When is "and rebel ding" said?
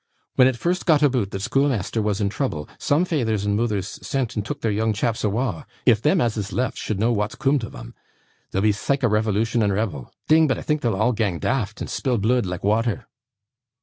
9.61-10.47